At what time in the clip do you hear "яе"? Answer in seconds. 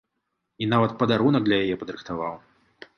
1.69-1.75